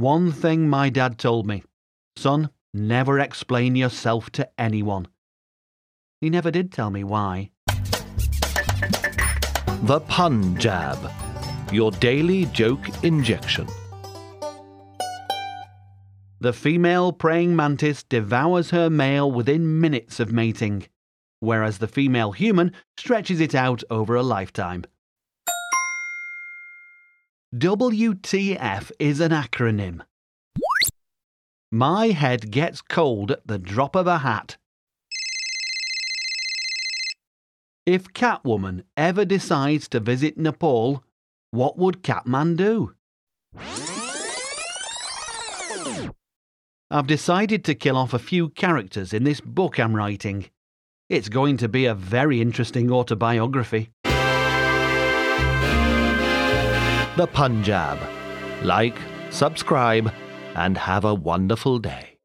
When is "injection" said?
13.04-13.68